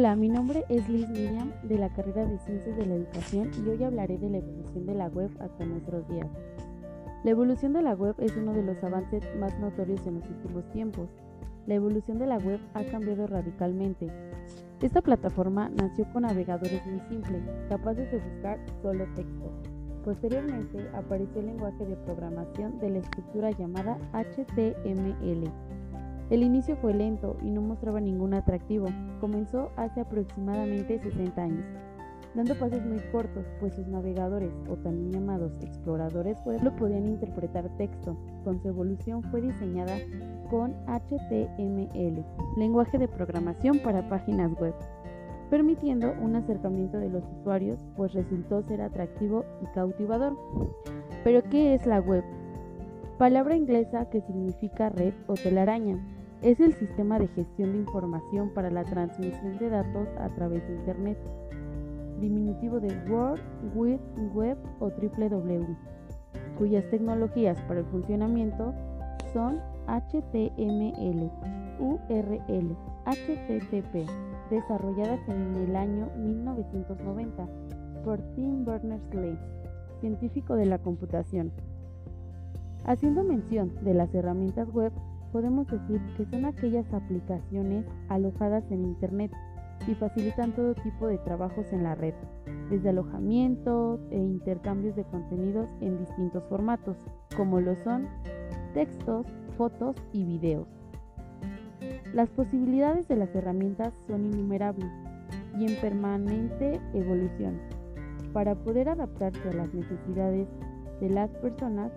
Hola, 0.00 0.16
mi 0.16 0.30
nombre 0.30 0.64
es 0.70 0.88
Liz 0.88 1.10
Miriam 1.10 1.52
de 1.62 1.76
la 1.76 1.90
carrera 1.90 2.24
de 2.24 2.38
Ciencias 2.38 2.74
de 2.74 2.86
la 2.86 2.94
Educación 2.94 3.50
y 3.62 3.68
hoy 3.68 3.84
hablaré 3.84 4.16
de 4.16 4.30
la 4.30 4.38
evolución 4.38 4.86
de 4.86 4.94
la 4.94 5.08
web 5.08 5.30
hasta 5.40 5.66
nuestros 5.66 6.08
días. 6.08 6.26
La 7.22 7.32
evolución 7.32 7.74
de 7.74 7.82
la 7.82 7.92
web 7.92 8.14
es 8.18 8.34
uno 8.34 8.54
de 8.54 8.62
los 8.62 8.82
avances 8.82 9.22
más 9.38 9.60
notorios 9.60 10.00
en 10.06 10.14
los 10.14 10.26
últimos 10.26 10.64
tiempos. 10.70 11.10
La 11.66 11.74
evolución 11.74 12.18
de 12.18 12.26
la 12.26 12.38
web 12.38 12.58
ha 12.72 12.82
cambiado 12.84 13.26
radicalmente. 13.26 14.10
Esta 14.80 15.02
plataforma 15.02 15.68
nació 15.68 16.10
con 16.14 16.22
navegadores 16.22 16.80
muy 16.86 17.00
simples, 17.10 17.42
capaces 17.68 18.10
de 18.10 18.20
buscar 18.20 18.58
solo 18.80 19.04
texto. 19.14 19.52
Posteriormente 20.02 20.78
apareció 20.94 21.40
el 21.40 21.48
lenguaje 21.48 21.84
de 21.84 21.96
programación 21.96 22.78
de 22.78 22.88
la 22.88 22.98
estructura 23.00 23.50
llamada 23.50 23.98
HTML 24.14 25.52
el 26.30 26.44
inicio 26.44 26.76
fue 26.76 26.94
lento 26.94 27.36
y 27.42 27.50
no 27.50 27.60
mostraba 27.60 28.00
ningún 28.00 28.34
atractivo. 28.34 28.86
Comenzó 29.20 29.72
hace 29.76 30.00
aproximadamente 30.00 31.00
60 31.00 31.42
años, 31.42 31.64
dando 32.36 32.54
pasos 32.54 32.84
muy 32.86 33.00
cortos, 33.10 33.44
pues 33.58 33.74
sus 33.74 33.88
navegadores, 33.88 34.52
o 34.68 34.76
también 34.76 35.10
llamados 35.10 35.52
exploradores 35.60 36.38
web, 36.46 36.62
lo 36.62 36.74
podían 36.76 37.08
interpretar 37.08 37.68
texto. 37.76 38.16
Con 38.44 38.62
su 38.62 38.68
evolución 38.68 39.24
fue 39.24 39.40
diseñada 39.40 39.96
con 40.50 40.72
HTML, 40.86 42.24
lenguaje 42.56 42.98
de 42.98 43.08
programación 43.08 43.80
para 43.80 44.08
páginas 44.08 44.52
web, 44.60 44.74
permitiendo 45.50 46.14
un 46.22 46.36
acercamiento 46.36 46.98
de 46.98 47.10
los 47.10 47.24
usuarios, 47.40 47.84
pues 47.96 48.12
resultó 48.12 48.62
ser 48.62 48.82
atractivo 48.82 49.44
y 49.62 49.66
cautivador. 49.74 50.36
Pero, 51.24 51.42
¿qué 51.50 51.74
es 51.74 51.86
la 51.86 51.98
web? 51.98 52.22
Palabra 53.18 53.56
inglesa 53.56 54.08
que 54.08 54.20
significa 54.22 54.90
red 54.90 55.12
o 55.26 55.34
telaraña 55.34 55.98
es 56.42 56.58
el 56.60 56.72
sistema 56.74 57.18
de 57.18 57.28
gestión 57.28 57.72
de 57.72 57.78
información 57.78 58.50
para 58.54 58.70
la 58.70 58.84
transmisión 58.84 59.58
de 59.58 59.68
datos 59.68 60.08
a 60.18 60.28
través 60.30 60.66
de 60.66 60.74
Internet, 60.74 61.18
diminutivo 62.18 62.80
de 62.80 62.88
World 63.10 63.40
Wide 63.74 64.00
Web 64.34 64.58
o 64.78 64.88
WWW, 64.88 65.76
cuyas 66.58 66.88
tecnologías 66.90 67.60
para 67.62 67.80
el 67.80 67.86
funcionamiento 67.86 68.74
son 69.32 69.60
HTML, 69.86 71.30
URL, 71.78 72.76
HTTP, 73.06 74.08
desarrolladas 74.50 75.20
en 75.28 75.54
el 75.56 75.76
año 75.76 76.08
1990 76.16 77.46
por 78.04 78.18
Tim 78.34 78.64
Berners-Lee, 78.64 79.38
científico 80.00 80.56
de 80.56 80.66
la 80.66 80.78
computación. 80.78 81.52
Haciendo 82.84 83.22
mención 83.24 83.72
de 83.82 83.92
las 83.92 84.14
herramientas 84.14 84.72
web, 84.72 84.92
podemos 85.32 85.66
decir 85.66 86.00
que 86.16 86.26
son 86.26 86.44
aquellas 86.44 86.92
aplicaciones 86.92 87.84
alojadas 88.08 88.64
en 88.70 88.84
Internet 88.84 89.32
y 89.86 89.94
facilitan 89.94 90.52
todo 90.52 90.74
tipo 90.74 91.06
de 91.06 91.18
trabajos 91.18 91.72
en 91.72 91.82
la 91.82 91.94
red, 91.94 92.14
desde 92.68 92.90
alojamientos 92.90 94.00
e 94.10 94.18
intercambios 94.18 94.94
de 94.96 95.04
contenidos 95.04 95.68
en 95.80 95.98
distintos 95.98 96.44
formatos, 96.48 96.96
como 97.36 97.60
lo 97.60 97.74
son 97.76 98.06
textos, 98.74 99.26
fotos 99.56 99.96
y 100.12 100.24
videos. 100.24 100.68
Las 102.12 102.28
posibilidades 102.30 103.08
de 103.08 103.16
las 103.16 103.34
herramientas 103.34 103.94
son 104.06 104.26
innumerables 104.26 104.90
y 105.58 105.66
en 105.66 105.80
permanente 105.80 106.80
evolución. 106.92 107.58
Para 108.32 108.54
poder 108.54 108.88
adaptarse 108.88 109.48
a 109.48 109.52
las 109.52 109.72
necesidades 109.72 110.48
de 111.00 111.08
las 111.08 111.30
personas, 111.36 111.92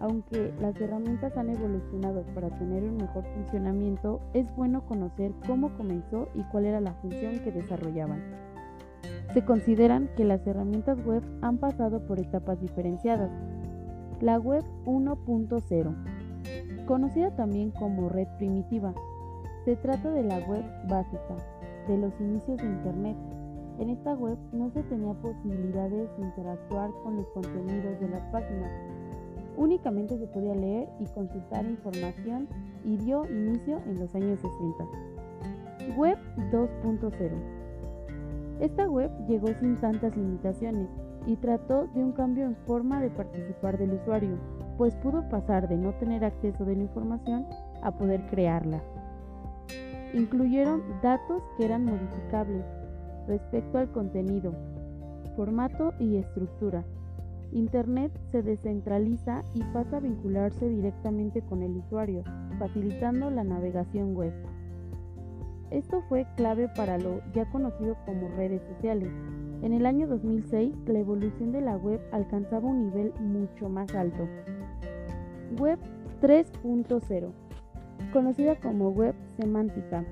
aunque 0.00 0.52
las 0.60 0.74
herramientas 0.80 1.36
han 1.36 1.50
evolucionado 1.50 2.24
para 2.34 2.50
tener 2.58 2.82
un 2.82 2.96
mejor 2.96 3.24
funcionamiento, 3.34 4.20
es 4.32 4.46
bueno 4.56 4.84
conocer 4.86 5.32
cómo 5.46 5.76
comenzó 5.76 6.28
y 6.34 6.42
cuál 6.44 6.64
era 6.66 6.80
la 6.80 6.94
función 6.94 7.38
que 7.40 7.52
desarrollaban. 7.52 8.22
Se 9.32 9.44
consideran 9.44 10.08
que 10.16 10.24
las 10.24 10.46
herramientas 10.46 11.04
web 11.04 11.22
han 11.42 11.58
pasado 11.58 12.06
por 12.06 12.20
etapas 12.20 12.60
diferenciadas. 12.60 13.30
La 14.20 14.38
web 14.38 14.64
1.0, 14.86 16.86
conocida 16.86 17.34
también 17.34 17.72
como 17.72 18.08
red 18.08 18.28
primitiva, 18.38 18.94
se 19.64 19.74
trata 19.76 20.10
de 20.10 20.22
la 20.22 20.38
web 20.40 20.64
básica, 20.88 21.36
de 21.88 21.98
los 21.98 22.12
inicios 22.20 22.58
de 22.58 22.66
Internet. 22.66 23.16
En 23.78 23.90
esta 23.90 24.14
web 24.14 24.38
no 24.52 24.70
se 24.70 24.82
tenía 24.84 25.14
posibilidades 25.14 26.08
de 26.16 26.24
interactuar 26.24 26.90
con 27.02 27.16
los 27.16 27.26
contenidos 27.28 27.98
de 27.98 28.08
las 28.08 28.22
páginas, 28.30 28.70
Únicamente 29.56 30.18
se 30.18 30.26
podía 30.26 30.54
leer 30.54 30.88
y 31.00 31.06
consultar 31.06 31.64
información 31.64 32.48
y 32.84 32.96
dio 32.96 33.24
inicio 33.30 33.80
en 33.86 34.00
los 34.00 34.14
años 34.14 34.40
60. 34.40 35.96
Web 35.96 36.18
2.0. 36.50 37.64
Esta 38.60 38.88
web 38.88 39.10
llegó 39.28 39.48
sin 39.60 39.76
tantas 39.76 40.16
limitaciones 40.16 40.88
y 41.26 41.36
trató 41.36 41.86
de 41.88 42.02
un 42.02 42.12
cambio 42.12 42.44
en 42.44 42.56
forma 42.66 43.00
de 43.00 43.10
participar 43.10 43.78
del 43.78 43.94
usuario, 43.94 44.38
pues 44.76 44.94
pudo 44.96 45.28
pasar 45.28 45.68
de 45.68 45.76
no 45.76 45.92
tener 45.94 46.24
acceso 46.24 46.64
de 46.64 46.76
la 46.76 46.82
información 46.82 47.46
a 47.82 47.92
poder 47.92 48.26
crearla. 48.30 48.82
Incluyeron 50.12 50.82
datos 51.02 51.42
que 51.56 51.64
eran 51.64 51.84
modificables 51.84 52.64
respecto 53.26 53.78
al 53.78 53.90
contenido, 53.90 54.52
formato 55.36 55.92
y 55.98 56.16
estructura, 56.16 56.84
Internet 57.54 58.10
se 58.32 58.42
descentraliza 58.42 59.44
y 59.54 59.62
pasa 59.72 59.98
a 59.98 60.00
vincularse 60.00 60.68
directamente 60.68 61.40
con 61.40 61.62
el 61.62 61.76
usuario, 61.76 62.24
facilitando 62.58 63.30
la 63.30 63.44
navegación 63.44 64.16
web. 64.16 64.32
Esto 65.70 66.02
fue 66.08 66.26
clave 66.36 66.68
para 66.76 66.98
lo 66.98 67.20
ya 67.32 67.48
conocido 67.50 67.96
como 68.06 68.28
redes 68.36 68.60
sociales. 68.74 69.08
En 69.62 69.72
el 69.72 69.86
año 69.86 70.08
2006, 70.08 70.74
la 70.86 70.98
evolución 70.98 71.52
de 71.52 71.60
la 71.60 71.76
web 71.76 72.00
alcanzaba 72.10 72.68
un 72.68 72.86
nivel 72.86 73.12
mucho 73.20 73.68
más 73.68 73.94
alto. 73.94 74.28
Web 75.58 75.78
3.0, 76.20 77.30
conocida 78.12 78.56
como 78.56 78.90
web 78.90 79.14
semántica, 79.36 80.04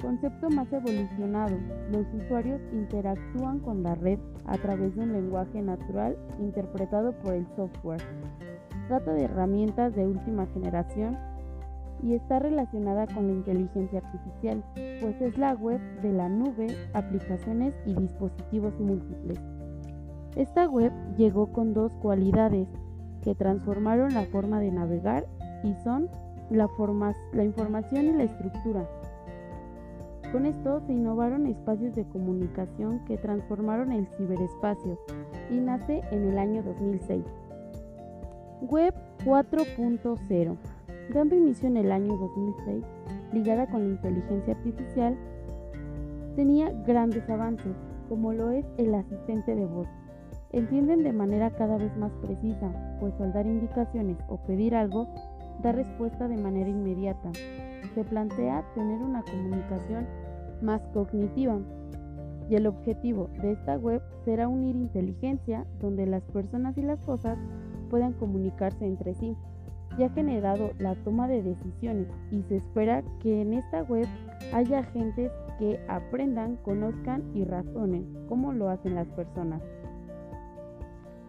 Concepto 0.00 0.50
más 0.50 0.70
evolucionado. 0.72 1.56
Los 1.90 2.06
usuarios 2.12 2.60
interactúan 2.72 3.60
con 3.60 3.82
la 3.82 3.94
red 3.94 4.18
a 4.44 4.56
través 4.58 4.94
de 4.94 5.02
un 5.02 5.12
lenguaje 5.12 5.62
natural 5.62 6.16
interpretado 6.38 7.12
por 7.22 7.34
el 7.34 7.46
software. 7.56 8.02
Trata 8.88 9.12
de 9.12 9.24
herramientas 9.24 9.94
de 9.94 10.06
última 10.06 10.46
generación 10.48 11.16
y 12.02 12.14
está 12.14 12.38
relacionada 12.38 13.06
con 13.06 13.26
la 13.26 13.32
inteligencia 13.32 14.00
artificial, 14.00 14.62
pues 15.00 15.20
es 15.20 15.38
la 15.38 15.54
web 15.54 15.80
de 16.02 16.12
la 16.12 16.28
nube, 16.28 16.66
aplicaciones 16.92 17.74
y 17.86 17.94
dispositivos 17.94 18.78
múltiples. 18.78 19.40
Esta 20.36 20.68
web 20.68 20.92
llegó 21.16 21.50
con 21.52 21.72
dos 21.72 21.92
cualidades 22.02 22.68
que 23.22 23.34
transformaron 23.34 24.12
la 24.12 24.24
forma 24.26 24.60
de 24.60 24.70
navegar 24.70 25.26
y 25.64 25.72
son 25.82 26.10
la, 26.50 26.68
la 27.32 27.44
información 27.44 28.04
y 28.06 28.12
la 28.12 28.24
estructura. 28.24 28.86
Con 30.32 30.44
esto 30.44 30.80
se 30.86 30.92
innovaron 30.92 31.46
espacios 31.46 31.94
de 31.94 32.04
comunicación 32.04 33.04
que 33.04 33.16
transformaron 33.16 33.92
el 33.92 34.06
ciberespacio 34.16 34.98
y 35.50 35.54
nace 35.54 36.02
en 36.10 36.28
el 36.28 36.38
año 36.38 36.62
2006. 36.64 37.24
Web 38.62 38.94
4.0. 39.24 40.56
Dando 41.14 41.36
inicio 41.36 41.68
en 41.68 41.76
el 41.76 41.92
año 41.92 42.16
2006, 42.16 42.84
ligada 43.32 43.66
con 43.68 43.82
la 43.82 43.94
inteligencia 43.94 44.54
artificial, 44.54 45.16
tenía 46.34 46.72
grandes 46.86 47.28
avances, 47.30 47.76
como 48.08 48.32
lo 48.32 48.50
es 48.50 48.66
el 48.78 48.94
asistente 48.94 49.54
de 49.54 49.64
voz. 49.64 49.88
Entienden 50.50 51.04
de 51.04 51.12
manera 51.12 51.50
cada 51.50 51.78
vez 51.78 51.96
más 51.96 52.12
precisa, 52.22 52.70
pues 52.98 53.14
al 53.20 53.32
dar 53.32 53.46
indicaciones 53.46 54.16
o 54.28 54.38
pedir 54.38 54.74
algo, 54.74 55.06
da 55.62 55.70
respuesta 55.70 56.26
de 56.26 56.36
manera 56.36 56.68
inmediata. 56.68 57.30
Se 57.94 58.04
plantea 58.04 58.64
tener 58.74 59.00
una 59.00 59.22
comunicación 59.22 60.06
más 60.62 60.82
cognitiva. 60.92 61.58
Y 62.48 62.54
el 62.54 62.66
objetivo 62.66 63.28
de 63.42 63.52
esta 63.52 63.76
web 63.76 64.02
será 64.24 64.48
unir 64.48 64.76
inteligencia 64.76 65.66
donde 65.80 66.06
las 66.06 66.22
personas 66.24 66.78
y 66.78 66.82
las 66.82 67.00
cosas 67.00 67.38
puedan 67.90 68.12
comunicarse 68.14 68.86
entre 68.86 69.14
sí. 69.14 69.36
Ya 69.98 70.06
ha 70.06 70.10
generado 70.10 70.70
la 70.78 70.94
toma 70.94 71.26
de 71.26 71.42
decisiones 71.42 72.08
y 72.30 72.42
se 72.42 72.56
espera 72.56 73.02
que 73.20 73.40
en 73.40 73.54
esta 73.54 73.82
web 73.82 74.06
haya 74.52 74.80
agentes 74.80 75.32
que 75.58 75.80
aprendan, 75.88 76.56
conozcan 76.56 77.24
y 77.34 77.44
razonen 77.44 78.06
como 78.28 78.52
lo 78.52 78.68
hacen 78.68 78.94
las 78.94 79.08
personas. 79.08 79.62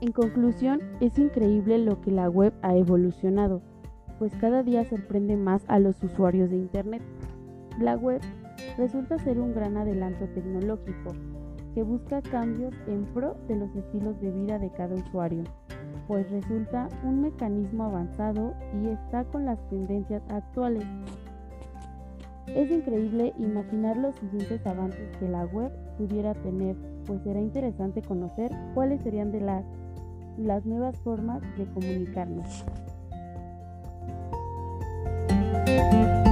En 0.00 0.12
conclusión, 0.12 0.80
es 1.00 1.18
increíble 1.18 1.78
lo 1.78 2.00
que 2.00 2.10
la 2.10 2.28
web 2.28 2.52
ha 2.62 2.74
evolucionado, 2.74 3.62
pues 4.18 4.34
cada 4.36 4.62
día 4.62 4.84
sorprende 4.84 5.36
más 5.36 5.62
a 5.68 5.78
los 5.78 6.02
usuarios 6.02 6.50
de 6.50 6.56
Internet. 6.56 7.02
La 7.78 7.96
web 7.96 8.20
resulta 8.78 9.18
ser 9.18 9.38
un 9.38 9.54
gran 9.54 9.76
adelanto 9.76 10.26
tecnológico 10.28 11.12
que 11.74 11.82
busca 11.82 12.22
cambios 12.22 12.72
en 12.86 13.04
pro 13.06 13.36
de 13.48 13.56
los 13.56 13.74
estilos 13.74 14.20
de 14.20 14.30
vida 14.30 14.58
de 14.58 14.70
cada 14.70 14.94
usuario, 14.94 15.42
pues 16.06 16.30
resulta 16.30 16.88
un 17.02 17.20
mecanismo 17.20 17.84
avanzado 17.84 18.54
y 18.80 18.88
está 18.88 19.24
con 19.24 19.44
las 19.44 19.58
tendencias 19.68 20.22
actuales. 20.28 20.84
Es 22.46 22.70
increíble 22.70 23.34
imaginar 23.38 23.96
los 23.96 24.14
siguientes 24.16 24.64
avances 24.66 25.16
que 25.18 25.28
la 25.28 25.46
web 25.46 25.72
pudiera 25.98 26.34
tener, 26.34 26.76
pues 27.06 27.22
será 27.22 27.40
interesante 27.40 28.02
conocer 28.02 28.52
cuáles 28.74 29.02
serían 29.02 29.32
de 29.32 29.40
las, 29.40 29.64
las 30.36 30.64
nuevas 30.64 30.96
formas 31.00 31.42
de 31.56 31.66
comunicarnos. 31.66 32.64
Música 35.74 36.23